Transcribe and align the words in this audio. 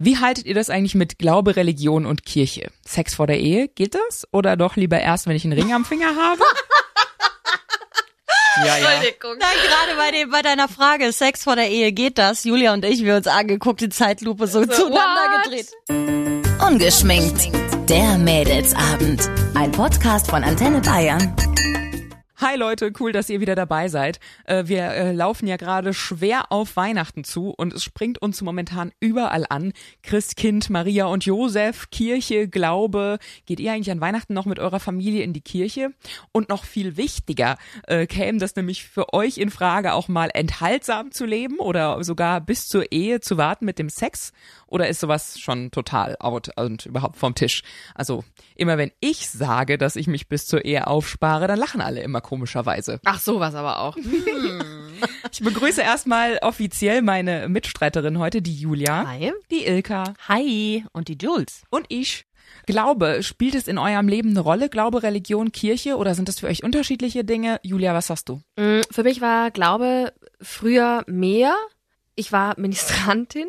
Wie 0.00 0.18
haltet 0.18 0.46
ihr 0.46 0.54
das 0.54 0.70
eigentlich 0.70 0.94
mit 0.94 1.18
Glaube, 1.18 1.56
Religion 1.56 2.06
und 2.06 2.24
Kirche? 2.24 2.70
Sex 2.86 3.16
vor 3.16 3.26
der 3.26 3.40
Ehe, 3.40 3.66
geht 3.66 3.96
das? 3.96 4.28
Oder 4.30 4.56
doch 4.56 4.76
lieber 4.76 5.00
erst, 5.00 5.26
wenn 5.26 5.34
ich 5.34 5.44
einen 5.44 5.58
Ring 5.58 5.74
am 5.74 5.84
Finger 5.84 6.14
habe? 6.14 6.40
ja, 8.58 8.78
ja. 8.78 8.86
Entschuldigung. 8.92 9.38
Nein, 9.38 9.56
gerade 9.66 9.96
bei, 9.96 10.10
dem, 10.12 10.30
bei 10.30 10.42
deiner 10.42 10.68
Frage, 10.68 11.12
Sex 11.12 11.42
vor 11.42 11.56
der 11.56 11.68
Ehe, 11.68 11.90
geht 11.90 12.16
das? 12.16 12.44
Julia 12.44 12.74
und 12.74 12.84
ich, 12.84 13.02
wir 13.02 13.16
uns 13.16 13.26
angeguckt, 13.26 13.80
die 13.80 13.88
Zeitlupe 13.88 14.46
so, 14.46 14.60
so 14.60 14.66
zueinander 14.66 15.32
what? 15.32 15.42
gedreht. 15.44 15.72
Ungeschminkt. 16.64 17.50
Der 17.88 18.18
Mädelsabend. 18.18 19.28
Ein 19.54 19.72
Podcast 19.72 20.30
von 20.30 20.44
Antenne 20.44 20.80
Bayern. 20.80 21.34
Hi 22.40 22.54
Leute, 22.54 22.92
cool, 23.00 23.10
dass 23.10 23.30
ihr 23.30 23.40
wieder 23.40 23.56
dabei 23.56 23.88
seid. 23.88 24.20
Äh, 24.44 24.68
wir 24.68 24.84
äh, 24.92 25.12
laufen 25.12 25.48
ja 25.48 25.56
gerade 25.56 25.92
schwer 25.92 26.52
auf 26.52 26.76
Weihnachten 26.76 27.24
zu 27.24 27.50
und 27.50 27.72
es 27.72 27.82
springt 27.82 28.22
uns 28.22 28.42
momentan 28.42 28.92
überall 29.00 29.44
an. 29.48 29.72
Christkind, 30.04 30.70
Maria 30.70 31.06
und 31.06 31.24
Josef, 31.24 31.90
Kirche, 31.90 32.46
Glaube. 32.46 33.18
Geht 33.44 33.58
ihr 33.58 33.72
eigentlich 33.72 33.90
an 33.90 34.00
Weihnachten 34.00 34.34
noch 34.34 34.46
mit 34.46 34.60
eurer 34.60 34.78
Familie 34.78 35.24
in 35.24 35.32
die 35.32 35.40
Kirche? 35.40 35.90
Und 36.30 36.48
noch 36.48 36.62
viel 36.62 36.96
wichtiger, 36.96 37.58
äh, 37.88 38.06
käme 38.06 38.38
das 38.38 38.54
nämlich 38.54 38.84
für 38.84 39.12
euch 39.12 39.38
in 39.38 39.50
Frage, 39.50 39.92
auch 39.92 40.06
mal 40.06 40.30
enthaltsam 40.32 41.10
zu 41.10 41.26
leben 41.26 41.58
oder 41.58 42.04
sogar 42.04 42.40
bis 42.40 42.68
zur 42.68 42.92
Ehe 42.92 43.18
zu 43.18 43.36
warten 43.36 43.64
mit 43.64 43.80
dem 43.80 43.88
Sex? 43.88 44.32
Oder 44.68 44.88
ist 44.88 45.00
sowas 45.00 45.40
schon 45.40 45.72
total 45.72 46.14
out 46.20 46.50
und 46.56 46.86
überhaupt 46.86 47.16
vom 47.16 47.34
Tisch? 47.34 47.64
Also 47.96 48.22
immer 48.54 48.78
wenn 48.78 48.92
ich 49.00 49.28
sage, 49.28 49.76
dass 49.76 49.96
ich 49.96 50.06
mich 50.06 50.28
bis 50.28 50.46
zur 50.46 50.64
Ehe 50.64 50.86
aufspare, 50.86 51.48
dann 51.48 51.58
lachen 51.58 51.80
alle 51.80 52.00
immer 52.00 52.20
komischerweise. 52.28 53.00
Ach, 53.06 53.18
sowas 53.18 53.54
aber 53.54 53.80
auch. 53.80 53.96
ich 55.32 55.40
begrüße 55.40 55.80
erstmal 55.80 56.38
offiziell 56.42 57.00
meine 57.00 57.48
Mitstreiterin 57.48 58.18
heute, 58.18 58.42
die 58.42 58.54
Julia. 58.54 59.06
Hi. 59.08 59.32
Die 59.50 59.64
Ilka. 59.64 60.12
Hi. 60.28 60.84
Und 60.92 61.08
die 61.08 61.16
Jules. 61.18 61.62
Und 61.70 61.86
ich. 61.88 62.26
Glaube, 62.66 63.22
spielt 63.22 63.54
es 63.54 63.66
in 63.66 63.78
eurem 63.78 64.08
Leben 64.08 64.30
eine 64.30 64.40
Rolle? 64.40 64.68
Glaube, 64.68 65.02
Religion, 65.02 65.52
Kirche 65.52 65.96
oder 65.96 66.14
sind 66.14 66.28
das 66.28 66.40
für 66.40 66.48
euch 66.48 66.62
unterschiedliche 66.64 67.24
Dinge? 67.24 67.60
Julia, 67.62 67.94
was 67.94 68.10
hast 68.10 68.28
du? 68.28 68.42
Mm, 68.56 68.80
für 68.90 69.04
mich 69.04 69.22
war 69.22 69.50
Glaube 69.50 70.12
früher 70.40 71.02
mehr. 71.06 71.54
Ich 72.14 72.30
war 72.30 72.60
Ministrantin 72.60 73.48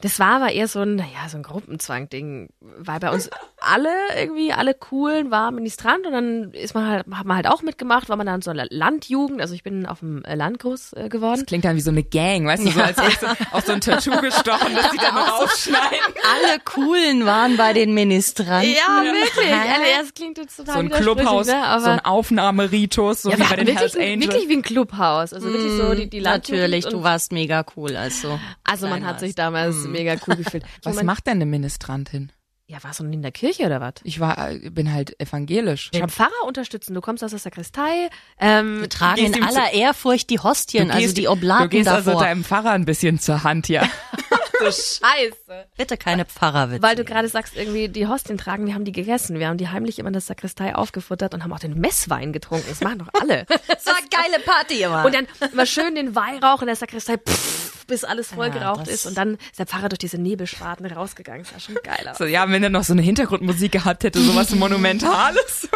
das 0.00 0.18
war 0.20 0.36
aber 0.36 0.52
eher 0.52 0.68
so 0.68 0.80
ein, 0.80 0.96
naja, 0.96 1.28
so 1.28 1.36
ein 1.36 1.42
Gruppenzwang-Ding, 1.42 2.50
weil 2.60 3.00
bei 3.00 3.10
uns 3.10 3.30
alle 3.60 3.90
irgendwie, 4.16 4.52
alle 4.52 4.74
coolen 4.74 5.30
waren 5.30 5.56
Ministrant 5.56 6.06
und 6.06 6.12
dann 6.12 6.52
ist 6.52 6.74
man 6.74 6.86
halt, 6.86 7.06
hat 7.12 7.26
man 7.26 7.36
halt 7.36 7.48
auch 7.48 7.62
mitgemacht, 7.62 8.08
war 8.08 8.16
man 8.16 8.26
dann 8.26 8.40
so 8.40 8.50
eine 8.50 8.66
Landjugend, 8.70 9.40
also 9.40 9.54
ich 9.54 9.64
bin 9.64 9.86
auf 9.86 9.98
dem 9.98 10.22
Land 10.22 10.60
groß 10.60 10.92
äh, 10.92 11.08
geworden. 11.08 11.40
Das 11.40 11.46
klingt 11.46 11.64
dann 11.64 11.74
wie 11.74 11.80
so 11.80 11.90
eine 11.90 12.04
Gang, 12.04 12.46
weißt 12.46 12.64
du, 12.64 12.70
so 12.70 12.80
als 12.80 12.96
du 12.96 13.26
auf 13.50 13.64
so 13.66 13.72
ein 13.72 13.80
Tattoo 13.80 14.20
gestochen, 14.20 14.74
dass 14.74 14.90
die 14.90 14.98
dann 14.98 15.16
rausschneiden. 15.16 16.14
Alle 16.32 16.60
coolen 16.64 17.26
waren 17.26 17.56
bei 17.56 17.72
den 17.72 17.94
Ministranten. 17.94 18.70
Ja, 18.70 19.02
wirklich. 19.02 19.52
Also, 19.52 20.02
das 20.02 20.14
klingt 20.14 20.38
jetzt 20.38 20.56
total 20.56 20.74
So 20.74 20.80
ein 20.80 20.90
Clubhaus, 20.90 21.46
ne? 21.48 21.56
aber 21.56 21.80
so 21.80 21.90
ein 21.90 22.04
Aufnahmeritus, 22.04 23.22
so 23.22 23.30
ja, 23.30 23.38
wie 23.38 23.42
bei 23.42 23.56
den 23.56 23.66
wirklich, 23.66 23.78
Hells 23.78 23.96
Angels. 23.96 24.32
Wirklich 24.32 24.48
wie 24.48 24.56
ein 24.56 24.62
Clubhaus, 24.62 25.32
also 25.32 25.52
wirklich 25.52 25.72
so 25.72 25.94
die, 25.94 26.08
die 26.08 26.20
Landjugend. 26.20 26.62
Natürlich, 26.62 26.86
du 26.86 27.02
warst 27.02 27.32
mega 27.32 27.64
cool, 27.76 27.96
also. 27.96 28.38
Also 28.62 28.86
man 28.86 29.04
hat 29.04 29.20
sich 29.20 29.34
damals 29.34 29.76
mm. 29.76 29.87
Mega 29.92 30.16
cool 30.26 30.36
gefühlt. 30.36 30.64
Was 30.82 30.96
meine, 30.96 31.06
macht 31.06 31.26
denn 31.26 31.34
eine 31.34 31.46
Ministrantin? 31.46 32.32
Ja, 32.70 32.76
warst 32.82 33.00
du 33.00 33.04
in 33.04 33.22
der 33.22 33.32
Kirche 33.32 33.64
oder 33.64 33.80
was? 33.80 33.94
Ich 34.04 34.20
war, 34.20 34.50
äh, 34.50 34.68
bin 34.68 34.92
halt 34.92 35.18
evangelisch. 35.18 35.90
Den 35.90 36.06
Pfarrer 36.10 36.44
unterstützen. 36.46 36.92
Du 36.92 37.00
kommst 37.00 37.24
aus 37.24 37.30
der 37.30 37.40
Sakristei. 37.40 38.10
Ähm, 38.38 38.82
Wir 38.82 38.90
tragen 38.90 39.24
in 39.24 39.42
aller 39.42 39.72
Ehrfurcht 39.72 40.28
die 40.28 40.38
Hostien, 40.38 40.90
also 40.90 41.14
die 41.14 41.28
Oblaten 41.28 41.62
Du 41.62 41.68
gehst 41.70 41.86
davor. 41.86 42.12
also 42.12 42.24
deinem 42.24 42.44
Pfarrer 42.44 42.72
ein 42.72 42.84
bisschen 42.84 43.18
zur 43.20 43.42
Hand, 43.42 43.70
ja. 43.70 43.88
du 44.60 44.66
Scheiße. 44.66 45.66
Bitte 45.78 45.96
keine 45.96 46.26
Pfarrerwitze. 46.26 46.82
Weil 46.82 46.94
du 46.94 47.04
gerade 47.04 47.28
sagst, 47.28 47.56
irgendwie 47.56 47.88
die 47.88 48.06
Hostien 48.06 48.36
tragen, 48.36 48.66
wir 48.66 48.74
haben 48.74 48.84
die 48.84 48.92
gegessen. 48.92 49.38
Wir 49.38 49.48
haben 49.48 49.56
die 49.56 49.68
heimlich 49.68 49.98
immer 49.98 50.08
in 50.08 50.12
der 50.12 50.20
Sakristei 50.20 50.74
aufgefuttert 50.74 51.32
und 51.32 51.44
haben 51.44 51.52
auch 51.54 51.60
den 51.60 51.72
Messwein 51.80 52.34
getrunken. 52.34 52.66
Das 52.68 52.82
machen 52.82 52.98
doch 52.98 53.08
alle. 53.18 53.46
das 53.66 53.86
war 53.86 53.94
eine 53.96 54.08
geile 54.10 54.42
Party 54.44 54.82
immer. 54.82 55.06
Und 55.06 55.14
dann 55.14 55.26
immer 55.52 55.64
schön 55.64 55.94
den 55.94 56.14
Weihrauch 56.14 56.60
in 56.60 56.66
der 56.66 56.76
Sakristei. 56.76 57.16
Pff, 57.16 57.57
bis 57.88 58.04
alles 58.04 58.28
vollgeraucht 58.28 58.86
ja, 58.86 58.92
ist 58.92 59.06
und 59.06 59.18
dann 59.18 59.34
ist 59.34 59.58
der 59.58 59.66
Pfarrer 59.66 59.88
durch 59.88 59.98
diese 59.98 60.18
Nebelschwaden 60.18 60.86
rausgegangen. 60.86 61.42
Das 61.42 61.52
war 61.52 61.60
schon 61.60 61.74
geil. 61.82 62.12
So, 62.16 62.24
ja, 62.24 62.48
wenn 62.48 62.62
er 62.62 62.70
noch 62.70 62.84
so 62.84 62.92
eine 62.92 63.02
Hintergrundmusik 63.02 63.72
gehabt 63.72 64.04
hätte, 64.04 64.20
sowas 64.20 64.54
Monumentales. 64.54 65.68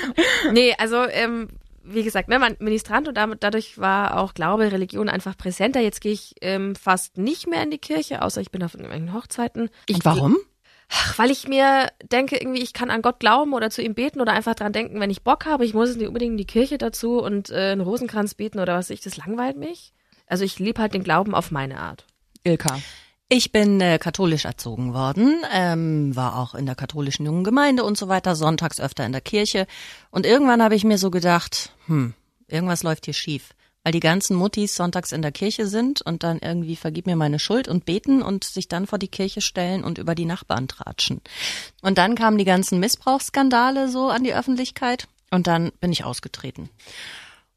nee, 0.52 0.74
also 0.76 1.04
ähm, 1.08 1.48
wie 1.84 2.02
gesagt, 2.02 2.28
ne, 2.28 2.38
mein 2.38 2.56
Ministrant 2.58 3.08
und 3.08 3.16
damit, 3.16 3.42
dadurch 3.42 3.78
war 3.78 4.18
auch 4.18 4.34
Glaube, 4.34 4.72
Religion 4.72 5.08
einfach 5.08 5.36
präsenter. 5.36 5.80
Jetzt 5.80 6.00
gehe 6.00 6.12
ich 6.12 6.34
ähm, 6.40 6.74
fast 6.74 7.16
nicht 7.16 7.46
mehr 7.46 7.62
in 7.62 7.70
die 7.70 7.78
Kirche, 7.78 8.22
außer 8.22 8.40
ich 8.40 8.50
bin 8.50 8.62
auf 8.62 8.74
irgendwelchen 8.74 9.14
Hochzeiten. 9.14 9.70
Ich 9.86 9.96
und 9.96 10.04
warum? 10.04 10.36
Ach, 10.90 11.18
weil 11.18 11.30
ich 11.30 11.46
mir 11.48 11.88
denke, 12.02 12.36
irgendwie, 12.36 12.62
ich 12.62 12.72
kann 12.72 12.90
an 12.90 13.02
Gott 13.02 13.20
glauben 13.20 13.52
oder 13.52 13.68
zu 13.68 13.82
ihm 13.82 13.94
beten 13.94 14.22
oder 14.22 14.32
einfach 14.32 14.54
dran 14.54 14.72
denken, 14.72 15.00
wenn 15.00 15.10
ich 15.10 15.22
Bock 15.22 15.44
habe. 15.44 15.66
Ich 15.66 15.74
muss 15.74 15.94
nicht 15.96 16.08
unbedingt 16.08 16.32
in 16.32 16.38
die 16.38 16.46
Kirche 16.46 16.78
dazu 16.78 17.22
und 17.22 17.50
äh, 17.50 17.72
einen 17.72 17.82
Rosenkranz 17.82 18.34
beten 18.34 18.58
oder 18.58 18.74
was 18.74 18.88
ich, 18.88 19.00
das 19.00 19.18
langweilt 19.18 19.58
mich. 19.58 19.92
Also 20.28 20.44
ich 20.44 20.58
liebe 20.58 20.80
halt 20.80 20.94
den 20.94 21.02
Glauben 21.02 21.34
auf 21.34 21.50
meine 21.50 21.80
Art. 21.80 22.04
Ilka. 22.44 22.78
Ich 23.30 23.52
bin 23.52 23.80
äh, 23.82 23.98
katholisch 23.98 24.46
erzogen 24.46 24.94
worden, 24.94 25.42
ähm, 25.52 26.16
war 26.16 26.38
auch 26.38 26.54
in 26.54 26.64
der 26.64 26.74
katholischen 26.74 27.26
jungen 27.26 27.44
Gemeinde 27.44 27.84
und 27.84 27.98
so 27.98 28.08
weiter, 28.08 28.34
sonntags 28.34 28.80
öfter 28.80 29.04
in 29.04 29.12
der 29.12 29.20
Kirche. 29.20 29.66
Und 30.10 30.24
irgendwann 30.24 30.62
habe 30.62 30.74
ich 30.74 30.82
mir 30.82 30.96
so 30.96 31.10
gedacht, 31.10 31.72
hm, 31.86 32.14
irgendwas 32.46 32.82
läuft 32.82 33.04
hier 33.04 33.12
schief. 33.12 33.50
Weil 33.84 33.92
die 33.92 34.00
ganzen 34.00 34.34
Muttis 34.34 34.74
sonntags 34.74 35.12
in 35.12 35.20
der 35.20 35.30
Kirche 35.30 35.66
sind 35.66 36.00
und 36.02 36.22
dann 36.22 36.38
irgendwie 36.38 36.74
vergib 36.74 37.06
mir 37.06 37.16
meine 37.16 37.38
Schuld 37.38 37.68
und 37.68 37.84
beten 37.84 38.22
und 38.22 38.44
sich 38.44 38.66
dann 38.66 38.86
vor 38.86 38.98
die 38.98 39.08
Kirche 39.08 39.42
stellen 39.42 39.84
und 39.84 39.98
über 39.98 40.14
die 40.14 40.24
Nachbarn 40.24 40.66
tratschen. 40.66 41.20
Und 41.82 41.98
dann 41.98 42.14
kamen 42.14 42.38
die 42.38 42.44
ganzen 42.44 42.80
Missbrauchsskandale 42.80 43.90
so 43.90 44.08
an 44.08 44.24
die 44.24 44.34
Öffentlichkeit 44.34 45.06
und 45.30 45.46
dann 45.46 45.70
bin 45.80 45.92
ich 45.92 46.04
ausgetreten 46.04 46.70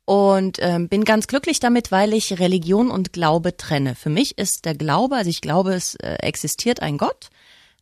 und 0.06 0.58
ähm, 0.60 0.90
bin 0.90 1.06
ganz 1.06 1.28
glücklich 1.28 1.60
damit, 1.60 1.92
weil 1.92 2.14
ich 2.14 2.40
Religion 2.40 2.90
und 2.90 3.14
Glaube 3.14 3.58
trenne. 3.58 3.96
Für 3.96 4.10
mich 4.10 4.38
ist 4.38 4.66
der 4.66 4.76
Glaube, 4.76 5.16
also 5.16 5.30
ich 5.30 5.42
glaube, 5.42 5.74
es 5.74 5.96
äh, 5.96 6.16
existiert 6.22 6.82
ein 6.82 6.98
Gott, 6.98 7.30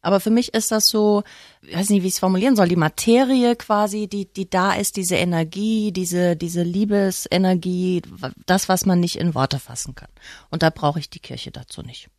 aber 0.01 0.19
für 0.19 0.29
mich 0.29 0.53
ist 0.53 0.71
das 0.71 0.87
so, 0.87 1.23
ich 1.61 1.75
weiß 1.75 1.89
nicht, 1.89 2.03
wie 2.03 2.07
ich 2.07 2.13
es 2.13 2.19
formulieren 2.19 2.55
soll, 2.55 2.69
die 2.69 2.75
Materie 2.75 3.55
quasi, 3.55 4.07
die 4.07 4.31
die 4.31 4.49
da 4.49 4.73
ist, 4.73 4.95
diese 4.95 5.15
Energie, 5.15 5.91
diese 5.91 6.35
diese 6.35 6.63
Liebesenergie, 6.63 8.01
das, 8.45 8.69
was 8.69 8.85
man 8.85 8.99
nicht 8.99 9.17
in 9.17 9.35
Worte 9.35 9.59
fassen 9.59 9.95
kann. 9.95 10.09
Und 10.49 10.63
da 10.63 10.69
brauche 10.69 10.99
ich 10.99 11.09
die 11.09 11.19
Kirche 11.19 11.51
dazu 11.51 11.81
nicht. 11.81 12.09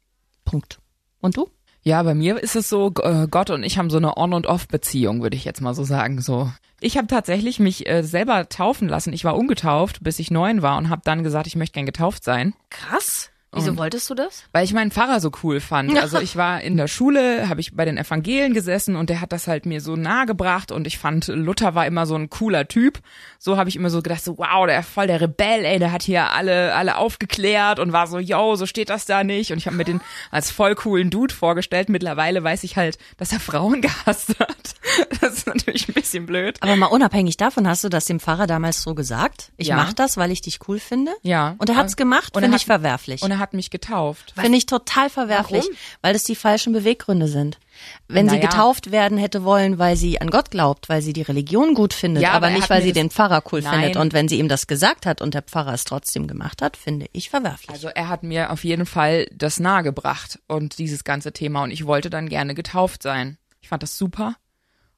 Punkt. 0.44 0.78
Und 1.21 1.37
du? 1.37 1.49
Ja, 1.82 2.02
bei 2.02 2.14
mir 2.14 2.42
ist 2.42 2.56
es 2.56 2.68
so, 2.68 2.92
äh, 3.02 3.26
Gott 3.30 3.50
und 3.50 3.62
ich 3.62 3.78
haben 3.78 3.91
so 3.91 3.96
eine 3.96 4.16
On- 4.16 4.34
und 4.34 4.46
Off-Beziehung, 4.46 5.22
würde 5.22 5.36
ich 5.36 5.44
jetzt 5.44 5.60
mal 5.62 5.74
so 5.74 5.84
sagen. 5.84 6.20
So, 6.20 6.50
ich 6.80 6.96
habe 6.96 7.06
tatsächlich 7.06 7.58
mich 7.58 7.88
äh, 7.88 8.02
selber 8.02 8.48
taufen 8.48 8.88
lassen. 8.88 9.12
Ich 9.12 9.24
war 9.24 9.36
ungetauft, 9.36 10.02
bis 10.02 10.18
ich 10.18 10.30
neun 10.30 10.62
war 10.62 10.76
und 10.76 10.91
habe 10.91 11.02
dann 11.04 11.22
gesagt, 11.22 11.46
ich 11.46 11.56
möchte 11.56 11.74
gern 11.74 11.86
getauft 11.86 12.24
sein. 12.24 12.54
Krass. 12.68 13.30
Wieso 13.53 13.77
wolltest 13.77 14.09
du 14.09 14.15
das? 14.15 14.44
Weil 14.53 14.65
ich 14.65 14.72
meinen 14.72 14.93
Pfarrer 14.93 15.19
so 15.19 15.31
cool 15.43 15.61
fand. 15.61 15.91
Also 16.00 16.19
ich 16.19 16.34
war 16.34 16.62
in 16.62 16.77
der 16.78 16.88
Schule, 16.88 17.49
habe 17.49 17.61
ich 17.61 17.77
bei 17.77 17.84
den 17.84 17.99
Evangelien 17.99 18.55
gesessen 18.55 18.97
und 18.97 19.11
der 19.11 19.21
hat 19.21 19.33
das 19.33 19.47
halt 19.47 19.66
mir 19.66 19.81
so 19.83 19.97
nahe 19.97 20.25
gebracht 20.25 20.72
und 20.72 20.87
ich 20.87 20.99
fand 20.99 21.28
Luther 21.28 21.75
war 21.75 21.87
immer 21.87 22.06
so 22.06 22.15
ein 22.15 22.31
cooler 22.31 22.69
Typ. 22.69 23.00
So 23.39 23.59
habe 23.59 23.69
ich 23.69 23.77
immer 23.77 23.91
so 23.91 24.00
gedacht, 24.00 24.25
so 24.25 24.39
wow, 24.39 24.66
der 24.66 24.83
voll 24.83 25.09
der 25.09 25.21
Rebell, 25.21 25.65
ey, 25.65 25.78
der 25.78 25.93
hat 25.93 26.03
hier 26.03 26.31
alle 26.31 26.75
alle 26.75 26.97
aufgeklärt 26.97 27.78
und 27.78 27.93
war 27.93 28.06
so, 28.06 28.19
yo, 28.19 28.56
so 28.56 28.65
steht 28.65 28.89
das 28.89 29.05
da 29.05 29.25
nicht 29.25 29.53
und 29.53 29.59
ich 29.59 29.66
habe 29.66 29.77
mir 29.77 29.84
den 29.84 30.00
als 30.31 30.50
voll 30.50 30.75
coolen 30.75 31.10
Dude 31.10 31.34
vorgestellt. 31.34 31.91
Mittlerweile 31.91 32.43
weiß 32.43 32.65
ich 32.65 32.77
halt, 32.77 32.99
dass 33.19 33.33
er 33.33 33.41
Frauen 33.41 33.83
gehasst 33.83 34.39
hat. 34.39 34.75
Das 35.21 35.34
ist 35.34 35.47
natürlich 35.47 35.89
ein 35.89 35.94
bisschen 35.94 36.25
blöd. 36.25 36.56
Aber 36.62 36.77
mal 36.77 36.87
unabhängig 36.87 37.37
davon, 37.37 37.69
hast 37.69 37.84
du 37.84 37.89
das 37.89 38.06
dem 38.06 38.21
Pfarrer 38.21 38.47
damals 38.47 38.83
so 38.83 38.94
gesagt? 38.94 39.53
Ich 39.59 39.69
ja. 39.69 39.77
mach 39.77 39.93
das, 39.93 40.16
weil 40.16 40.31
ich 40.31 40.41
dich 40.41 40.60
cool 40.66 40.78
finde? 40.78 41.12
Ja. 41.22 41.56
Und 41.59 41.69
er 41.69 41.77
hat's 41.77 41.97
gemacht, 41.97 42.34
finde 42.37 42.56
ich 42.56 42.65
verwerflich. 42.65 43.22
Hat 43.41 43.55
mich 43.55 43.71
getauft. 43.71 44.34
Finde 44.39 44.59
ich 44.59 44.67
total 44.67 45.11
verwerflich, 45.11 45.65
Warum? 45.65 45.77
weil 46.03 46.12
das 46.12 46.25
die 46.25 46.37
falschen 46.37 46.73
Beweggründe 46.73 47.27
sind. 47.27 47.59
Wenn 48.09 48.27
naja. 48.27 48.41
sie 48.41 48.47
getauft 48.47 48.91
werden 48.91 49.19
hätte 49.19 49.42
wollen, 49.42 49.78
weil 49.78 49.97
sie 49.97 50.21
an 50.21 50.31
Gott 50.31 50.51
glaubt, 50.51 50.89
weil 50.89 51.03
sie 51.03 51.13
die 51.13 51.22
Religion 51.22 51.75
gut 51.75 51.95
findet, 51.95 52.22
ja, 52.22 52.33
aber, 52.33 52.48
aber 52.48 52.57
nicht, 52.57 52.71
weil 52.71 52.83
sie 52.83 52.92
den 52.92 53.10
Pfarrer 53.10 53.42
cool 53.51 53.63
Nein. 53.63 53.72
findet. 53.72 53.97
Und 53.97 54.13
wenn 54.13 54.28
sie 54.28 54.39
ihm 54.39 54.48
das 54.48 54.66
gesagt 54.66 55.07
hat 55.07 55.22
und 55.22 55.34
der 55.34 55.42
Pfarrer 55.42 55.72
es 55.72 55.84
trotzdem 55.84 56.28
gemacht 56.28 56.63
hat, 56.63 56.77
finde 56.77 57.07
ich 57.13 57.31
verwerflich. 57.31 57.71
Also 57.71 57.89
er 57.89 58.09
hat 58.09 58.22
mir 58.22 58.51
auf 58.51 58.65
jeden 58.65 58.87
Fall 58.87 59.27
das 59.33 59.59
nahegebracht 59.59 60.39
und 60.47 60.78
dieses 60.78 61.04
ganze 61.04 61.33
Thema 61.33 61.63
und 61.63 61.71
ich 61.71 61.86
wollte 61.86 62.10
dann 62.10 62.28
gerne 62.28 62.54
getauft 62.54 63.03
sein. 63.03 63.39
Ich 63.63 63.69
fand 63.69 63.83
das 63.83 63.97
super. 63.97 64.36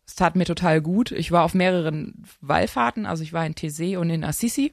Es 0.06 0.16
tat 0.16 0.34
mir 0.36 0.44
total 0.44 0.80
gut. 0.80 1.12
Ich 1.12 1.30
war 1.30 1.44
auf 1.44 1.54
mehreren 1.54 2.24
Wallfahrten, 2.40 3.06
also 3.06 3.22
ich 3.22 3.32
war 3.32 3.46
in 3.46 3.54
Tese 3.54 3.98
und 4.00 4.10
in 4.10 4.24
Assisi. 4.24 4.72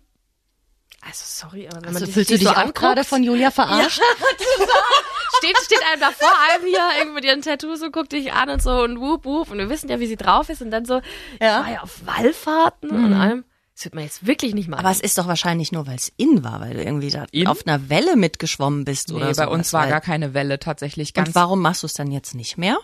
Also 1.01 1.23
sorry, 1.47 1.67
aber 1.67 1.77
wenn 1.81 1.95
also 1.95 2.05
man 2.05 2.11
fühlst 2.11 2.29
du 2.29 2.37
dich 2.37 2.47
so 2.47 2.53
auch 2.53 2.73
gerade 2.73 3.03
von 3.03 3.23
Julia 3.23 3.51
verarscht? 3.51 3.99
Ja, 3.99 4.27
steht, 5.37 5.57
steht 5.57 5.83
einem 5.91 6.01
da 6.01 6.11
vor 6.11 6.31
einem 6.51 6.65
hier 6.65 6.79
irgendwie 6.97 7.15
mit 7.15 7.25
ihren 7.25 7.41
Tattoos 7.41 7.81
und 7.81 7.93
guckt 7.93 8.11
dich 8.11 8.33
an 8.33 8.49
und 8.49 8.61
so 8.61 8.83
und 8.83 8.99
wup, 8.99 9.25
wup 9.25 9.51
und 9.51 9.57
wir 9.57 9.69
wissen 9.69 9.89
ja, 9.89 9.99
wie 9.99 10.07
sie 10.07 10.17
drauf 10.17 10.49
ist 10.49 10.61
und 10.61 10.71
dann 10.71 10.85
so, 10.85 11.01
ja, 11.41 11.61
war 11.63 11.71
ja 11.71 11.81
auf 11.81 12.05
Wallfahrten 12.05 12.89
mhm. 12.89 13.05
und 13.05 13.13
allem. 13.13 13.45
Das 13.75 13.85
wird 13.85 13.95
man 13.95 14.03
jetzt 14.03 14.27
wirklich 14.27 14.53
nicht 14.53 14.67
machen. 14.67 14.81
Aber 14.81 14.91
es 14.91 14.99
ist 14.99 15.17
doch 15.17 15.27
wahrscheinlich 15.27 15.71
nur, 15.71 15.87
weil 15.87 15.95
es 15.95 16.11
in 16.17 16.43
war, 16.43 16.59
weil 16.59 16.73
du 16.73 16.83
irgendwie 16.83 17.11
da 17.11 17.25
In? 17.31 17.47
auf 17.47 17.65
einer 17.65 17.87
Welle 17.87 18.17
mitgeschwommen 18.17 18.83
bist 18.83 19.09
oder 19.13 19.27
Nee, 19.27 19.33
so. 19.33 19.41
bei 19.41 19.47
uns 19.47 19.71
war 19.71 19.87
gar 19.87 20.01
keine 20.01 20.33
Welle 20.33 20.59
tatsächlich 20.59 21.13
ganz. 21.13 21.29
Und 21.29 21.35
warum 21.35 21.61
machst 21.61 21.83
du 21.83 21.87
es 21.87 21.93
dann 21.93 22.11
jetzt 22.11 22.35
nicht 22.35 22.57
mehr? 22.57 22.77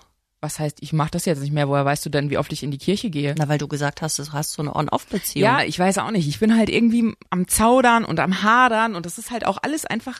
Was 0.45 0.59
heißt, 0.59 0.77
ich 0.81 0.93
mache 0.93 1.11
das 1.11 1.25
jetzt 1.25 1.41
nicht 1.41 1.51
mehr? 1.51 1.67
Woher 1.67 1.83
weißt 1.83 2.05
du 2.05 2.09
denn, 2.09 2.29
wie 2.29 2.37
oft 2.37 2.53
ich 2.53 2.61
in 2.61 2.69
die 2.69 2.77
Kirche 2.77 3.09
gehe? 3.09 3.33
Na, 3.37 3.49
weil 3.49 3.57
du 3.57 3.67
gesagt 3.67 4.01
hast, 4.01 4.19
du 4.19 4.31
hast 4.31 4.53
so 4.53 4.61
eine 4.61 4.75
On-Off-Beziehung. 4.75 5.43
Ja, 5.43 5.63
ich 5.63 5.77
weiß 5.77 5.97
auch 5.97 6.11
nicht. 6.11 6.27
Ich 6.27 6.39
bin 6.39 6.55
halt 6.55 6.69
irgendwie 6.69 7.13
am 7.31 7.47
Zaudern 7.47 8.05
und 8.05 8.19
am 8.19 8.43
Hadern 8.43 8.95
und 8.95 9.05
das 9.05 9.17
ist 9.17 9.31
halt 9.31 9.45
auch 9.45 9.57
alles 9.61 9.85
einfach 9.85 10.19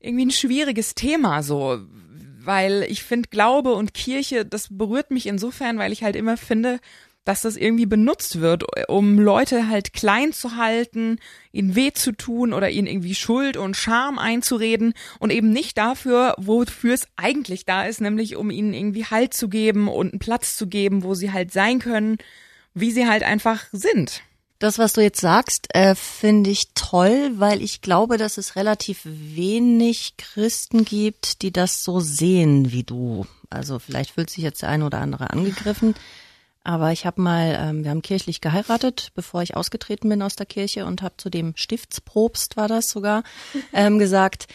irgendwie 0.00 0.26
ein 0.26 0.30
schwieriges 0.30 0.94
Thema 0.94 1.42
so, 1.42 1.78
weil 2.40 2.86
ich 2.88 3.02
finde 3.02 3.28
Glaube 3.28 3.74
und 3.74 3.92
Kirche, 3.92 4.46
das 4.46 4.68
berührt 4.70 5.10
mich 5.10 5.26
insofern, 5.26 5.78
weil 5.78 5.92
ich 5.92 6.02
halt 6.02 6.16
immer 6.16 6.38
finde, 6.38 6.80
dass 7.28 7.42
das 7.42 7.56
irgendwie 7.56 7.84
benutzt 7.84 8.40
wird, 8.40 8.64
um 8.88 9.18
Leute 9.18 9.68
halt 9.68 9.92
klein 9.92 10.32
zu 10.32 10.56
halten, 10.56 11.18
ihnen 11.52 11.74
weh 11.74 11.92
zu 11.92 12.12
tun 12.12 12.54
oder 12.54 12.70
ihnen 12.70 12.86
irgendwie 12.86 13.14
Schuld 13.14 13.58
und 13.58 13.76
Scham 13.76 14.18
einzureden 14.18 14.94
und 15.18 15.30
eben 15.30 15.50
nicht 15.50 15.76
dafür, 15.76 16.34
wofür 16.38 16.94
es 16.94 17.06
eigentlich 17.16 17.66
da 17.66 17.84
ist, 17.84 18.00
nämlich 18.00 18.36
um 18.36 18.50
ihnen 18.50 18.72
irgendwie 18.72 19.04
Halt 19.04 19.34
zu 19.34 19.50
geben 19.50 19.88
und 19.88 20.14
einen 20.14 20.20
Platz 20.20 20.56
zu 20.56 20.68
geben, 20.68 21.02
wo 21.02 21.12
sie 21.12 21.30
halt 21.30 21.52
sein 21.52 21.80
können, 21.80 22.16
wie 22.72 22.92
sie 22.92 23.06
halt 23.06 23.24
einfach 23.24 23.66
sind. 23.72 24.22
Das, 24.58 24.78
was 24.78 24.94
du 24.94 25.02
jetzt 25.02 25.20
sagst, 25.20 25.66
äh, 25.74 25.94
finde 25.94 26.48
ich 26.48 26.72
toll, 26.74 27.32
weil 27.34 27.60
ich 27.60 27.82
glaube, 27.82 28.16
dass 28.16 28.38
es 28.38 28.56
relativ 28.56 29.00
wenig 29.04 30.14
Christen 30.16 30.86
gibt, 30.86 31.42
die 31.42 31.52
das 31.52 31.84
so 31.84 32.00
sehen 32.00 32.72
wie 32.72 32.84
du. 32.84 33.26
Also 33.50 33.78
vielleicht 33.78 34.12
fühlt 34.12 34.30
sich 34.30 34.42
jetzt 34.42 34.62
der 34.62 34.70
eine 34.70 34.86
oder 34.86 35.00
andere 35.00 35.28
angegriffen. 35.28 35.94
Aber 36.64 36.92
ich 36.92 37.06
habe 37.06 37.20
mal, 37.20 37.56
ähm, 37.58 37.84
wir 37.84 37.90
haben 37.90 38.02
kirchlich 38.02 38.40
geheiratet, 38.40 39.10
bevor 39.14 39.42
ich 39.42 39.56
ausgetreten 39.56 40.08
bin 40.08 40.20
aus 40.22 40.36
der 40.36 40.46
Kirche 40.46 40.84
und 40.84 41.02
habe 41.02 41.14
zu 41.16 41.30
dem 41.30 41.54
Stiftspropst 41.56 42.56
war 42.56 42.68
das 42.68 42.90
sogar 42.90 43.22
ähm, 43.72 43.98
gesagt, 43.98 44.48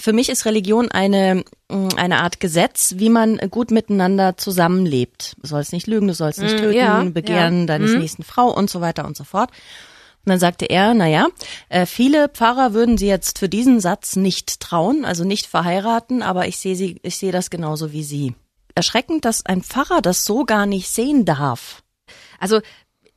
für 0.00 0.12
mich 0.12 0.30
ist 0.30 0.46
Religion 0.46 0.90
eine, 0.90 1.44
mh, 1.70 1.90
eine 1.96 2.20
Art 2.22 2.40
Gesetz, 2.40 2.94
wie 2.96 3.10
man 3.10 3.36
gut 3.50 3.70
miteinander 3.70 4.36
zusammenlebt. 4.36 5.34
Du 5.40 5.46
sollst 5.46 5.72
nicht 5.72 5.86
lügen, 5.86 6.08
du 6.08 6.14
sollst 6.14 6.40
nicht 6.40 6.56
Mm, 6.56 6.60
töten, 6.60 6.74
ja, 6.74 7.02
begehren 7.04 7.60
ja. 7.60 7.66
deines 7.66 7.92
Mhm. 7.92 7.98
nächsten 7.98 8.22
Frau 8.24 8.48
und 8.52 8.68
so 8.70 8.80
weiter 8.80 9.04
und 9.04 9.16
so 9.16 9.22
fort. 9.24 9.50
Und 10.24 10.30
dann 10.30 10.38
sagte 10.40 10.64
er, 10.66 10.94
na 10.94 11.06
ja, 11.08 11.28
äh, 11.68 11.84
viele 11.86 12.28
Pfarrer 12.28 12.74
würden 12.74 12.96
sie 12.96 13.06
jetzt 13.06 13.38
für 13.38 13.48
diesen 13.48 13.80
Satz 13.80 14.16
nicht 14.16 14.60
trauen, 14.60 15.04
also 15.04 15.24
nicht 15.24 15.46
verheiraten, 15.46 16.22
aber 16.22 16.46
ich 16.48 16.58
sehe 16.58 16.74
sie, 16.74 16.98
ich 17.02 17.16
sehe 17.16 17.32
das 17.32 17.50
genauso 17.50 17.92
wie 17.92 18.02
sie. 18.04 18.34
Erschreckend, 18.74 19.24
dass 19.24 19.44
ein 19.46 19.62
Pfarrer 19.62 20.02
das 20.02 20.24
so 20.24 20.44
gar 20.44 20.66
nicht 20.66 20.88
sehen 20.88 21.24
darf. 21.24 21.82
Also 22.38 22.60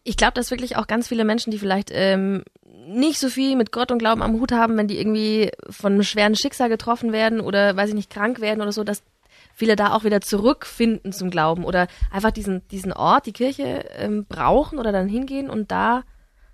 ich 0.04 0.18
glaube, 0.18 0.34
dass 0.34 0.52
wirklich 0.52 0.78
auch 0.78 0.88
ganz 0.88 1.08
viele 1.08 1.26
Menschen, 1.26 1.52
die 1.52 1.58
vielleicht 1.58 1.90
ähm, 1.92 2.44
nicht 2.88 3.20
so 3.20 3.30
viel 3.30 3.56
mit 3.56 3.72
Gott 3.72 3.92
und 3.92 4.00
Glauben 4.00 4.22
am 4.22 4.40
Hut 4.40 4.52
haben, 4.52 4.78
wenn 4.78 4.88
die 4.88 5.00
irgendwie 5.00 5.52
von 5.70 5.94
einem 5.94 6.04
schweren 6.04 6.36
Schicksal 6.36 6.70
getroffen 6.70 7.12
werden 7.12 7.40
oder 7.40 7.76
weiß 7.76 7.90
ich 7.90 7.96
nicht 7.96 8.12
krank 8.12 8.40
werden 8.40 8.62
oder 8.62 8.72
so, 8.72 8.84
dass 8.84 9.04
viele 9.54 9.76
da 9.76 9.94
auch 9.94 10.04
wieder 10.04 10.22
zurückfinden 10.22 11.12
zum 11.12 11.32
Glauben 11.32 11.64
oder 11.64 11.88
einfach 12.12 12.32
diesen 12.32 12.68
diesen 12.68 12.94
Ort, 12.94 13.26
die 13.26 13.34
Kirche 13.34 13.86
ähm, 13.98 14.26
brauchen 14.26 14.78
oder 14.78 14.92
dann 14.92 15.08
hingehen 15.08 15.50
und 15.50 15.72
da, 15.72 16.04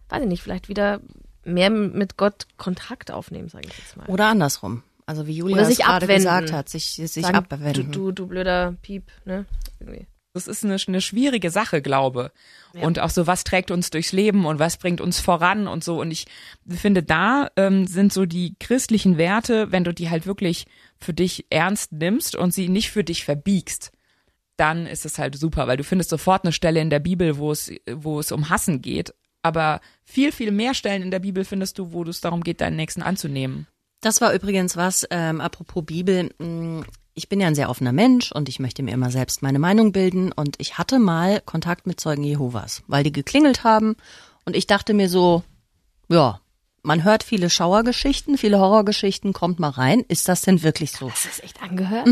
weiß 0.09 0.21
ich 0.21 0.27
nicht, 0.29 0.43
vielleicht 0.43 0.69
wieder 0.69 1.01
mehr 1.43 1.69
mit 1.69 2.17
Gott 2.17 2.47
Kontakt 2.57 3.11
aufnehmen, 3.11 3.49
sage 3.49 3.67
ich 3.67 3.77
jetzt 3.77 3.97
mal. 3.97 4.05
Oder 4.07 4.27
andersrum. 4.27 4.83
Also 5.05 5.27
wie 5.27 5.33
Julia 5.33 5.57
Oder 5.57 5.65
sich 5.65 5.79
gerade 5.79 6.05
abwenden. 6.05 6.23
gesagt 6.23 6.51
hat, 6.51 6.69
sich, 6.69 6.93
sich 6.93 7.23
Sagen, 7.23 7.35
abwenden. 7.35 7.91
Du, 7.91 8.07
du, 8.07 8.11
du 8.11 8.27
blöder 8.27 8.75
Piep, 8.81 9.03
ne? 9.25 9.45
Irgendwie. 9.79 10.07
Das 10.33 10.47
ist 10.47 10.63
eine, 10.63 10.77
eine 10.87 11.01
schwierige 11.01 11.49
Sache, 11.49 11.81
glaube. 11.81 12.31
Und 12.73 12.99
auch 12.99 13.09
so, 13.09 13.27
was 13.27 13.43
trägt 13.43 13.69
uns 13.69 13.89
durchs 13.89 14.13
Leben 14.13 14.45
und 14.45 14.59
was 14.59 14.77
bringt 14.77 15.01
uns 15.01 15.19
voran 15.19 15.67
und 15.67 15.83
so. 15.83 15.99
Und 15.99 16.09
ich 16.09 16.25
finde, 16.69 17.03
da 17.03 17.49
ähm, 17.57 17.85
sind 17.85 18.13
so 18.13 18.25
die 18.25 18.55
christlichen 18.57 19.17
Werte, 19.17 19.73
wenn 19.73 19.83
du 19.83 19.93
die 19.93 20.09
halt 20.09 20.25
wirklich 20.25 20.67
für 20.97 21.13
dich 21.13 21.47
ernst 21.49 21.91
nimmst 21.91 22.37
und 22.37 22.53
sie 22.53 22.69
nicht 22.69 22.91
für 22.91 23.03
dich 23.03 23.25
verbiegst, 23.25 23.91
dann 24.55 24.85
ist 24.85 25.05
es 25.05 25.17
halt 25.17 25.35
super, 25.35 25.67
weil 25.67 25.77
du 25.77 25.83
findest 25.83 26.09
sofort 26.11 26.45
eine 26.45 26.53
Stelle 26.53 26.79
in 26.79 26.89
der 26.89 26.99
Bibel, 26.99 27.37
wo 27.37 27.51
es, 27.51 27.69
wo 27.91 28.19
es 28.19 28.31
um 28.31 28.49
Hassen 28.49 28.81
geht. 28.81 29.13
Aber 29.41 29.81
viel, 30.05 30.31
viel 30.31 30.51
mehr 30.51 30.73
Stellen 30.73 31.01
in 31.01 31.11
der 31.11 31.19
Bibel 31.19 31.43
findest 31.43 31.77
du, 31.77 31.91
wo 31.91 32.03
es 32.03 32.21
darum 32.21 32.41
geht, 32.41 32.61
deinen 32.61 32.75
Nächsten 32.77 33.01
anzunehmen. 33.01 33.67
Das 34.01 34.19
war 34.19 34.33
übrigens 34.33 34.75
was, 34.75 35.07
ähm, 35.11 35.41
apropos 35.41 35.85
Bibel, 35.85 36.31
mh, 36.39 36.83
ich 37.13 37.29
bin 37.29 37.39
ja 37.39 37.47
ein 37.47 37.55
sehr 37.55 37.69
offener 37.69 37.91
Mensch 37.91 38.31
und 38.31 38.49
ich 38.49 38.59
möchte 38.59 38.83
mir 38.83 38.93
immer 38.93 39.11
selbst 39.11 39.41
meine 39.41 39.59
Meinung 39.59 39.91
bilden. 39.91 40.31
Und 40.31 40.55
ich 40.59 40.77
hatte 40.77 40.97
mal 40.97 41.41
Kontakt 41.41 41.85
mit 41.87 41.99
Zeugen 41.99 42.23
Jehovas, 42.23 42.83
weil 42.87 43.03
die 43.03 43.11
geklingelt 43.11 43.63
haben. 43.63 43.95
Und 44.45 44.55
ich 44.55 44.65
dachte 44.65 44.93
mir 44.93 45.09
so, 45.09 45.43
ja, 46.07 46.39
man 46.83 47.03
hört 47.03 47.23
viele 47.23 47.49
Schauergeschichten, 47.49 48.37
viele 48.37 48.59
Horrorgeschichten, 48.59 49.33
kommt 49.33 49.59
mal 49.59 49.69
rein, 49.69 50.03
ist 50.07 50.27
das 50.27 50.41
denn 50.41 50.63
wirklich 50.63 50.91
so? 50.93 51.11
Hast 51.11 51.25
du 51.25 51.29
das 51.29 51.39
echt 51.41 51.61
angehört? 51.61 52.07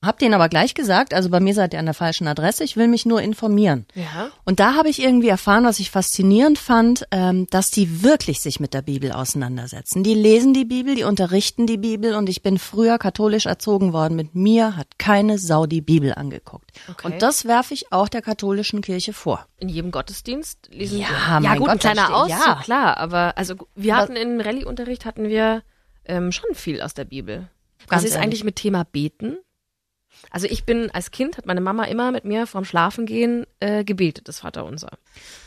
Hab 0.00 0.20
denen 0.20 0.34
aber 0.34 0.48
gleich 0.48 0.74
gesagt, 0.74 1.12
also 1.12 1.28
bei 1.28 1.40
mir 1.40 1.54
seid 1.54 1.72
ihr 1.72 1.80
an 1.80 1.84
der 1.86 1.94
falschen 1.94 2.28
Adresse, 2.28 2.62
ich 2.62 2.76
will 2.76 2.86
mich 2.86 3.04
nur 3.04 3.20
informieren. 3.20 3.84
Ja. 3.96 4.30
Und 4.44 4.60
da 4.60 4.74
habe 4.76 4.88
ich 4.88 5.02
irgendwie 5.02 5.26
erfahren, 5.28 5.64
was 5.64 5.80
ich 5.80 5.90
faszinierend 5.90 6.56
fand, 6.56 7.04
ähm, 7.10 7.48
dass 7.50 7.72
die 7.72 8.04
wirklich 8.04 8.40
sich 8.40 8.60
mit 8.60 8.74
der 8.74 8.82
Bibel 8.82 9.10
auseinandersetzen. 9.10 10.04
Die 10.04 10.14
lesen 10.14 10.54
die 10.54 10.64
Bibel, 10.64 10.94
die 10.94 11.02
unterrichten 11.02 11.66
die 11.66 11.78
Bibel 11.78 12.14
und 12.14 12.28
ich 12.28 12.42
bin 12.42 12.58
früher 12.60 12.96
katholisch 12.96 13.46
erzogen 13.46 13.92
worden. 13.92 14.14
Mit 14.14 14.36
mir 14.36 14.76
hat 14.76 14.86
keine 14.98 15.36
Sau 15.36 15.66
die 15.66 15.80
Bibel 15.80 16.14
angeguckt. 16.14 16.70
Okay. 16.88 17.04
Und 17.06 17.20
das 17.20 17.44
werfe 17.46 17.74
ich 17.74 17.90
auch 17.92 18.08
der 18.08 18.22
katholischen 18.22 18.82
Kirche 18.82 19.12
vor. 19.12 19.46
in 19.58 19.68
jedem 19.68 19.90
Gottesdienst 19.90 20.68
lesen 20.70 21.00
Ja, 21.00 21.40
wir. 21.40 21.48
Ja, 21.48 21.54
gut, 21.56 21.62
Gott, 21.66 21.70
ein 21.70 21.78
kleiner 21.80 22.14
Auszug, 22.14 22.38
ja. 22.46 22.60
klar, 22.62 22.96
aber 22.98 23.36
also 23.36 23.56
wir 23.74 23.94
Aber- 23.94 24.02
hatten 24.04 24.14
in 24.16 24.40
Rallye-Unterricht 24.40 25.04
hatten 25.04 25.28
wir 25.28 25.62
ähm, 26.04 26.30
schon 26.30 26.54
viel 26.54 26.80
aus 26.82 26.94
der 26.94 27.04
Bibel. 27.04 27.48
Was 27.88 28.04
ist 28.04 28.16
eigentlich 28.16 28.44
mit 28.44 28.54
Thema 28.56 28.84
Beten? 28.84 29.38
Also 30.30 30.46
ich 30.48 30.64
bin 30.64 30.90
als 30.90 31.10
Kind 31.10 31.36
hat 31.38 31.46
meine 31.46 31.60
Mama 31.60 31.84
immer 31.84 32.12
mit 32.12 32.24
mir 32.24 32.46
vorm 32.46 32.64
Schlafengehen 32.64 33.46
äh, 33.60 33.84
gebetet, 33.84 34.28
das 34.28 34.40
Vaterunser. 34.40 34.90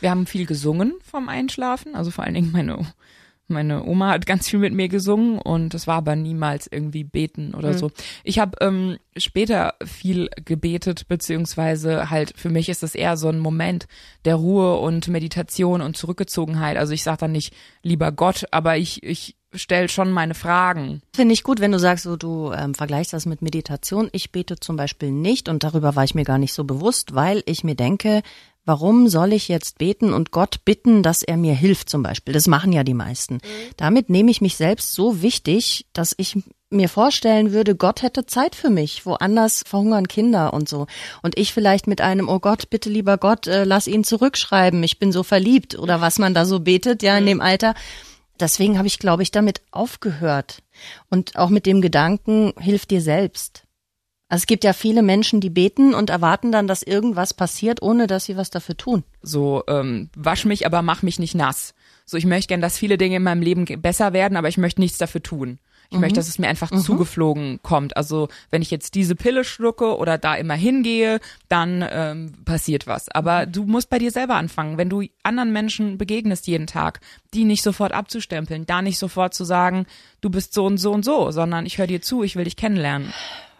Wir 0.00 0.10
haben 0.10 0.26
viel 0.26 0.46
gesungen 0.46 0.94
vom 1.08 1.28
Einschlafen, 1.28 1.94
also 1.94 2.10
vor 2.10 2.24
allen 2.24 2.34
Dingen 2.34 2.52
meine, 2.52 2.86
meine 3.48 3.84
Oma 3.84 4.10
hat 4.10 4.26
ganz 4.26 4.48
viel 4.48 4.58
mit 4.58 4.72
mir 4.72 4.88
gesungen 4.88 5.38
und 5.38 5.74
das 5.74 5.86
war 5.86 5.96
aber 5.96 6.16
niemals 6.16 6.66
irgendwie 6.70 7.04
beten 7.04 7.54
oder 7.54 7.74
so. 7.74 7.90
Ich 8.24 8.38
habe 8.38 8.56
ähm, 8.60 8.98
später 9.16 9.74
viel 9.84 10.30
gebetet, 10.44 11.06
beziehungsweise 11.08 12.10
halt 12.10 12.32
für 12.36 12.50
mich 12.50 12.68
ist 12.68 12.82
das 12.82 12.94
eher 12.94 13.16
so 13.16 13.28
ein 13.28 13.38
Moment 13.38 13.86
der 14.24 14.36
Ruhe 14.36 14.78
und 14.78 15.08
Meditation 15.08 15.82
und 15.82 15.96
Zurückgezogenheit. 15.96 16.76
Also 16.76 16.92
ich 16.92 17.02
sage 17.02 17.18
dann 17.18 17.32
nicht 17.32 17.54
lieber 17.82 18.10
Gott, 18.10 18.44
aber 18.50 18.78
ich, 18.78 19.02
ich 19.02 19.36
stell 19.54 19.88
schon 19.88 20.10
meine 20.10 20.34
Fragen. 20.34 21.02
Finde 21.14 21.34
ich 21.34 21.42
gut, 21.42 21.60
wenn 21.60 21.72
du 21.72 21.78
sagst, 21.78 22.04
so 22.04 22.16
du 22.16 22.52
ähm, 22.52 22.74
vergleichst 22.74 23.12
das 23.12 23.26
mit 23.26 23.42
Meditation. 23.42 24.08
Ich 24.12 24.32
bete 24.32 24.56
zum 24.56 24.76
Beispiel 24.76 25.10
nicht 25.10 25.48
und 25.48 25.64
darüber 25.64 25.96
war 25.96 26.04
ich 26.04 26.14
mir 26.14 26.24
gar 26.24 26.38
nicht 26.38 26.52
so 26.52 26.64
bewusst, 26.64 27.14
weil 27.14 27.42
ich 27.46 27.64
mir 27.64 27.74
denke, 27.74 28.22
warum 28.64 29.08
soll 29.08 29.32
ich 29.32 29.48
jetzt 29.48 29.78
beten 29.78 30.12
und 30.12 30.30
Gott 30.30 30.64
bitten, 30.64 31.02
dass 31.02 31.22
er 31.22 31.36
mir 31.36 31.54
hilft 31.54 31.90
zum 31.90 32.02
Beispiel? 32.02 32.34
Das 32.34 32.46
machen 32.46 32.72
ja 32.72 32.84
die 32.84 32.94
meisten. 32.94 33.40
Damit 33.76 34.10
nehme 34.10 34.30
ich 34.30 34.40
mich 34.40 34.56
selbst 34.56 34.92
so 34.92 35.22
wichtig, 35.22 35.86
dass 35.92 36.14
ich 36.16 36.38
mir 36.70 36.88
vorstellen 36.88 37.52
würde, 37.52 37.76
Gott 37.76 38.02
hätte 38.02 38.24
Zeit 38.24 38.54
für 38.54 38.70
mich. 38.70 39.04
Woanders 39.04 39.62
verhungern 39.66 40.08
Kinder 40.08 40.54
und 40.54 40.68
so. 40.68 40.86
Und 41.22 41.38
ich 41.38 41.52
vielleicht 41.52 41.86
mit 41.86 42.00
einem, 42.00 42.28
oh 42.28 42.38
Gott, 42.38 42.70
bitte 42.70 42.88
lieber 42.88 43.18
Gott, 43.18 43.46
äh, 43.46 43.64
lass 43.64 43.86
ihn 43.86 44.04
zurückschreiben, 44.04 44.82
ich 44.82 44.98
bin 44.98 45.12
so 45.12 45.22
verliebt 45.22 45.78
oder 45.78 46.00
was 46.00 46.18
man 46.18 46.32
da 46.32 46.46
so 46.46 46.60
betet, 46.60 47.02
ja, 47.02 47.18
in 47.18 47.26
dem 47.26 47.40
Alter. 47.40 47.74
Deswegen 48.42 48.76
habe 48.76 48.88
ich, 48.88 48.98
glaube 48.98 49.22
ich, 49.22 49.30
damit 49.30 49.62
aufgehört. 49.70 50.62
Und 51.08 51.36
auch 51.36 51.48
mit 51.48 51.64
dem 51.64 51.80
Gedanken, 51.80 52.52
hilf 52.58 52.86
dir 52.86 53.00
selbst. 53.00 53.62
Also 54.28 54.42
es 54.42 54.46
gibt 54.46 54.64
ja 54.64 54.72
viele 54.72 55.02
Menschen, 55.02 55.40
die 55.40 55.50
beten 55.50 55.94
und 55.94 56.10
erwarten 56.10 56.50
dann, 56.52 56.66
dass 56.66 56.82
irgendwas 56.82 57.34
passiert, 57.34 57.82
ohne 57.82 58.06
dass 58.06 58.24
sie 58.24 58.36
was 58.36 58.50
dafür 58.50 58.76
tun. 58.76 59.04
So, 59.20 59.62
ähm, 59.68 60.10
wasch 60.16 60.44
mich, 60.44 60.66
aber 60.66 60.82
mach 60.82 61.02
mich 61.02 61.18
nicht 61.18 61.34
nass. 61.34 61.74
So, 62.04 62.16
ich 62.16 62.26
möchte 62.26 62.48
gern, 62.48 62.60
dass 62.60 62.78
viele 62.78 62.98
Dinge 62.98 63.16
in 63.16 63.22
meinem 63.22 63.42
Leben 63.42 63.64
besser 63.80 64.12
werden, 64.12 64.36
aber 64.36 64.48
ich 64.48 64.58
möchte 64.58 64.80
nichts 64.80 64.98
dafür 64.98 65.22
tun. 65.22 65.58
Ich 65.92 65.98
möchte, 65.98 66.16
dass 66.16 66.28
es 66.28 66.38
mir 66.38 66.48
einfach 66.48 66.70
zugeflogen 66.70 67.60
kommt. 67.62 67.96
Also 67.96 68.28
wenn 68.50 68.62
ich 68.62 68.70
jetzt 68.70 68.94
diese 68.94 69.14
Pille 69.14 69.44
schlucke 69.44 69.96
oder 69.96 70.18
da 70.18 70.34
immer 70.34 70.54
hingehe, 70.54 71.20
dann 71.48 71.84
ähm, 71.88 72.32
passiert 72.44 72.86
was. 72.86 73.08
Aber 73.08 73.46
du 73.46 73.64
musst 73.64 73.90
bei 73.90 73.98
dir 73.98 74.10
selber 74.10 74.36
anfangen. 74.36 74.78
Wenn 74.78 74.88
du 74.88 75.02
anderen 75.22 75.52
Menschen 75.52 75.98
begegnest 75.98 76.46
jeden 76.46 76.66
Tag, 76.66 77.00
die 77.34 77.44
nicht 77.44 77.62
sofort 77.62 77.92
abzustempeln, 77.92 78.66
da 78.66 78.82
nicht 78.82 78.98
sofort 78.98 79.34
zu 79.34 79.44
sagen, 79.44 79.86
du 80.20 80.30
bist 80.30 80.54
so 80.54 80.64
und 80.64 80.78
so 80.78 80.92
und 80.92 81.04
so, 81.04 81.30
sondern 81.30 81.66
ich 81.66 81.78
höre 81.78 81.86
dir 81.86 82.00
zu, 82.00 82.22
ich 82.22 82.36
will 82.36 82.44
dich 82.44 82.56
kennenlernen. 82.56 83.12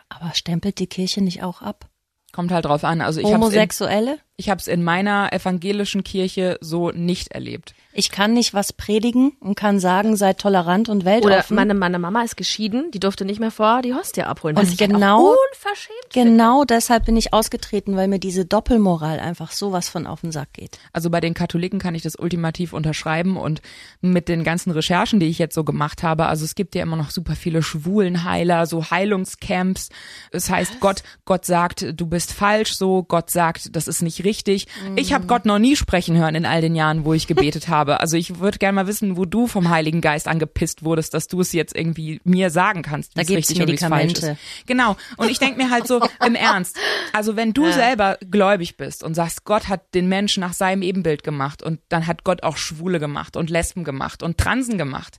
Aber 0.08 0.34
stempelt 0.34 0.78
die 0.78 0.86
Kirche 0.86 1.22
nicht 1.22 1.42
auch 1.42 1.62
ab? 1.62 1.88
Kommt 2.32 2.50
halt 2.50 2.64
drauf 2.64 2.84
an. 2.84 3.02
Also 3.02 3.20
ich 3.20 3.26
hab's 3.26 3.34
Homosexuelle? 3.34 4.18
Ich 4.38 4.48
habe 4.48 4.58
es 4.58 4.66
in 4.66 4.82
meiner 4.82 5.32
evangelischen 5.32 6.04
Kirche 6.04 6.56
so 6.60 6.90
nicht 6.90 7.28
erlebt. 7.32 7.74
Ich 7.94 8.10
kann 8.10 8.32
nicht 8.32 8.54
was 8.54 8.72
predigen 8.72 9.32
und 9.40 9.54
kann 9.54 9.78
sagen, 9.78 10.16
seid 10.16 10.38
tolerant 10.38 10.88
und 10.88 11.02
Oder 11.02 11.10
weltoffen. 11.12 11.54
meine, 11.54 11.74
meine 11.74 11.98
Mama 11.98 12.22
ist 12.22 12.38
geschieden, 12.38 12.90
die 12.92 12.98
durfte 13.00 13.26
nicht 13.26 13.38
mehr 13.38 13.50
vor 13.50 13.82
die 13.82 13.92
Hostie 13.92 14.22
abholen. 14.22 14.56
was 14.56 14.68
Und 14.68 14.72
ich 14.72 14.80
halt 14.80 14.92
genau- 14.92 15.32
auch 15.32 15.36
unverschämt 15.52 15.98
finde. 16.10 16.30
genau 16.30 16.64
deshalb 16.64 17.04
bin 17.04 17.18
ich 17.18 17.34
ausgetreten, 17.34 17.94
weil 17.94 18.08
mir 18.08 18.18
diese 18.18 18.46
Doppelmoral 18.46 19.20
einfach 19.20 19.52
sowas 19.52 19.90
von 19.90 20.06
auf 20.06 20.22
den 20.22 20.32
Sack 20.32 20.54
geht. 20.54 20.78
Also 20.94 21.10
bei 21.10 21.20
den 21.20 21.34
Katholiken 21.34 21.78
kann 21.78 21.94
ich 21.94 22.00
das 22.02 22.16
ultimativ 22.18 22.72
unterschreiben 22.72 23.36
und 23.36 23.60
mit 24.00 24.28
den 24.30 24.42
ganzen 24.42 24.70
Recherchen, 24.70 25.20
die 25.20 25.26
ich 25.26 25.38
jetzt 25.38 25.54
so 25.54 25.62
gemacht 25.62 26.02
habe, 26.02 26.24
also 26.26 26.46
es 26.46 26.54
gibt 26.54 26.74
ja 26.74 26.82
immer 26.82 26.96
noch 26.96 27.10
super 27.10 27.36
viele 27.36 27.62
Schwulenheiler, 27.62 28.64
so 28.64 28.90
Heilungscamps. 28.90 29.90
Es 30.30 30.48
heißt, 30.48 30.80
Gott, 30.80 31.02
Gott 31.26 31.44
sagt, 31.44 31.84
du 31.94 32.06
bist 32.06 32.32
falsch, 32.32 32.72
so 32.74 33.02
Gott 33.02 33.28
sagt, 33.30 33.76
das 33.76 33.86
ist 33.86 34.00
nicht 34.00 34.21
richtig. 34.24 34.66
Ich 34.96 35.12
habe 35.12 35.26
Gott 35.26 35.44
noch 35.46 35.58
nie 35.58 35.76
sprechen 35.76 36.16
hören 36.16 36.34
in 36.34 36.46
all 36.46 36.60
den 36.60 36.74
Jahren, 36.74 37.04
wo 37.04 37.12
ich 37.14 37.26
gebetet 37.26 37.68
habe. 37.68 38.00
Also 38.00 38.16
ich 38.16 38.38
würde 38.38 38.58
gerne 38.58 38.74
mal 38.76 38.86
wissen, 38.86 39.16
wo 39.16 39.24
du 39.24 39.46
vom 39.46 39.70
Heiligen 39.70 40.00
Geist 40.00 40.28
angepisst 40.28 40.84
wurdest, 40.84 41.14
dass 41.14 41.28
du 41.28 41.40
es 41.40 41.52
jetzt 41.52 41.74
irgendwie 41.76 42.20
mir 42.24 42.50
sagen 42.50 42.82
kannst, 42.82 43.16
Da 43.16 43.22
gibt's 43.22 43.50
richtig 43.50 43.62
und 43.62 43.70
wie's 43.70 43.80
falsch 43.80 43.92
Medikamente. 44.14 44.38
ist. 44.42 44.66
Genau. 44.66 44.96
Und 45.16 45.30
ich 45.30 45.38
denke 45.38 45.62
mir 45.62 45.70
halt 45.70 45.86
so 45.86 46.00
im 46.24 46.34
Ernst, 46.34 46.76
also 47.12 47.36
wenn 47.36 47.52
du 47.52 47.70
selber 47.72 48.18
gläubig 48.30 48.76
bist 48.76 49.02
und 49.02 49.14
sagst, 49.14 49.44
Gott 49.44 49.68
hat 49.68 49.94
den 49.94 50.08
Menschen 50.08 50.40
nach 50.40 50.52
seinem 50.52 50.82
Ebenbild 50.82 51.22
gemacht 51.22 51.62
und 51.62 51.80
dann 51.88 52.06
hat 52.06 52.24
Gott 52.24 52.42
auch 52.42 52.56
Schwule 52.56 53.00
gemacht 53.00 53.36
und 53.36 53.50
Lesben 53.50 53.84
gemacht 53.84 54.22
und 54.22 54.38
Transen 54.38 54.78
gemacht. 54.78 55.18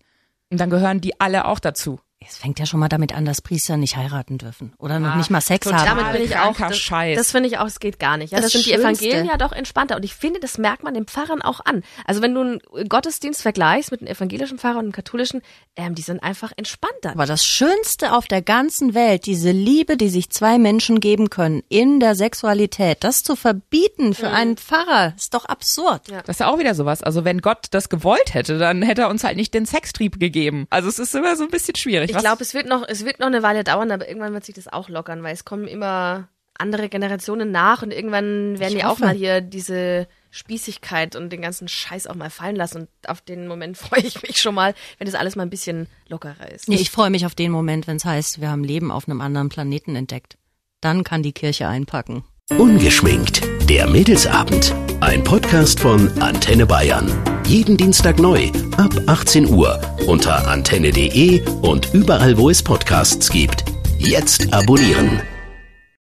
Und 0.50 0.60
dann 0.60 0.70
gehören 0.70 1.02
die 1.02 1.20
alle 1.20 1.46
auch 1.46 1.60
dazu. 1.60 2.00
Es 2.28 2.38
fängt 2.38 2.60
ja 2.60 2.66
schon 2.66 2.80
mal 2.80 2.90
damit 2.90 3.14
an, 3.16 3.26
dass 3.26 3.42
Priester 3.42 3.78
nicht 3.78 3.98
heiraten 3.98 4.38
dürfen 4.38 4.74
oder 4.78 5.00
noch 5.00 5.12
Ah, 5.12 5.16
nicht 5.18 5.30
mal 5.30 5.42
Sex 5.42 5.66
total. 5.68 5.88
haben. 5.90 5.98
Damit 6.00 6.14
bin 6.14 6.24
ich 6.24 6.38
auch. 6.38 6.56
Das, 6.58 6.78
Scheiß. 6.78 7.18
das 7.18 7.32
finde 7.32 7.50
ich 7.50 7.58
auch, 7.58 7.66
es 7.68 7.80
geht 7.80 8.00
gar 8.00 8.18
nicht. 8.18 8.32
Ja, 8.32 8.38
Das 8.40 8.52
das, 8.52 8.54
sind 8.54 8.66
die 8.66 8.70
Schönste. 8.72 9.06
Evangelien 9.06 9.26
ja 9.28 9.38
doch 9.38 9.52
entspannter. 9.52 9.96
Und 9.96 10.04
ich 10.06 10.14
finde, 10.16 10.40
das 10.40 10.58
merkt 10.58 10.84
man 10.84 10.94
den 10.94 11.06
Pfarrern 11.06 11.42
auch 11.42 11.60
an. 11.66 11.84
Also 12.06 12.22
wenn 12.22 12.34
du 12.34 12.42
einen 12.42 12.62
Gottesdienst 12.90 13.42
vergleichst 13.42 13.92
mit 13.92 14.02
einem 14.02 14.10
evangelischen 14.12 14.58
Pfarrer 14.60 14.76
und 14.80 14.86
einem 14.86 14.92
katholischen, 14.92 15.42
ähm, 15.76 15.96
die 15.96 16.02
sind 16.02 16.22
einfach 16.24 16.52
entspannter. 16.56 17.12
Aber 17.12 17.26
das 17.26 17.46
Schönste 17.46 18.14
auf 18.14 18.28
der 18.28 18.42
ganzen 18.42 18.94
Welt, 18.94 19.26
diese 19.26 19.52
Liebe, 19.52 19.98
die 19.98 20.10
sich 20.10 20.30
zwei 20.30 20.58
Menschen 20.58 21.00
geben 21.00 21.30
können 21.30 21.64
in 21.70 22.00
der 22.00 22.16
Sexualität, 22.16 23.04
das 23.04 23.24
zu 23.24 23.36
verbieten 23.36 24.14
für 24.14 24.30
einen 24.30 24.58
Pfarrer, 24.58 25.14
ist 25.18 25.34
doch 25.34 25.46
absurd. 25.46 26.08
Ja. 26.10 26.22
Das 26.22 26.36
ist 26.36 26.40
ja 26.40 26.48
auch 26.52 26.60
wieder 26.60 26.76
sowas. 26.76 27.04
Also 27.04 27.26
wenn 27.26 27.42
Gott 27.42 27.68
das 27.72 27.90
gewollt 27.90 28.34
hätte, 28.34 28.58
dann 28.58 28.82
hätte 28.82 29.04
er 29.04 29.10
uns 29.10 29.24
halt 29.24 29.38
nicht 29.38 29.54
den 29.54 29.66
Sextrieb 29.66 30.20
gegeben. 30.20 30.68
Also 30.70 30.90
es 30.90 31.00
ist 31.00 31.16
immer 31.16 31.36
so 31.36 31.44
ein 31.44 31.50
bisschen 31.50 31.76
schwierig. 31.76 32.13
Ich 32.18 32.22
glaube, 32.24 32.44
es 32.44 32.54
wird 32.54 32.68
noch, 32.68 32.84
es 32.88 33.06
wird 33.06 33.20
noch 33.20 33.28
eine 33.28 33.44
Weile 33.44 33.64
dauern, 33.64 33.92
aber 33.92 34.08
irgendwann 34.08 34.34
wird 34.34 34.46
sich 34.46 34.56
das 34.56 34.68
auch 34.68 34.90
lockern, 34.90 35.24
weil 35.24 35.34
es 35.34 35.46
kommen 35.46 35.68
immer 35.68 36.28
andere 36.58 36.88
Generationen 36.90 37.52
nach 37.52 37.82
und 37.82 37.92
irgendwann 37.92 38.60
werden 38.60 38.74
Ich 38.74 38.80
die 38.80 38.84
auch 38.84 38.92
hoffe. 38.92 39.06
mal 39.06 39.16
hier 39.16 39.42
diese 39.42 40.08
Spießigkeit 40.30 41.16
und 41.16 41.32
den 41.32 41.42
ganzen 41.42 41.68
Scheiß 41.68 42.08
auch 42.08 42.16
mal 42.16 42.30
fallen 42.30 42.56
lassen 42.56 42.82
und 42.82 42.90
auf 43.08 43.22
den 43.22 43.48
Moment 43.48 43.78
freue 43.78 44.02
ich 44.02 44.22
mich 44.22 44.40
schon 44.42 44.56
mal, 44.56 44.74
wenn 44.98 45.06
das 45.06 45.16
alles 45.16 45.36
mal 45.36 45.44
ein 45.44 45.50
bisschen 45.50 45.88
lockerer 46.10 46.52
ist. 46.52 46.68
Nee, 46.68 46.76
ich 46.76 46.92
freue 46.92 47.10
mich 47.10 47.26
auf 47.26 47.36
den 47.36 47.52
Moment, 47.52 47.88
wenn 47.88 47.98
es 47.98 48.06
heißt, 48.06 48.42
wir 48.42 48.50
haben 48.50 48.64
Leben 48.64 48.92
auf 48.92 49.08
einem 49.08 49.22
anderen 49.22 49.50
Planeten 49.50 49.96
entdeckt. 49.96 50.38
Dann 50.82 51.04
kann 51.04 51.24
die 51.24 51.34
Kirche 51.34 51.68
einpacken. 51.68 52.24
Ungeschminkt. 52.58 53.42
Der 53.70 53.88
Mädelsabend. 53.88 54.76
Ein 55.00 55.24
Podcast 55.24 55.80
von 55.80 56.10
Antenne 56.22 56.66
Bayern. 56.66 57.10
Jeden 57.46 57.78
Dienstag 57.78 58.20
neu 58.20 58.52
ab 58.78 58.94
18 59.08 59.48
Uhr 59.50 59.80
unter 60.08 60.48
antenne.de 60.48 61.44
und 61.62 61.94
überall, 61.94 62.38
wo 62.38 62.50
es 62.50 62.62
Podcasts 62.62 63.30
gibt. 63.30 63.64
Jetzt 63.98 64.54
abonnieren. 64.54 65.22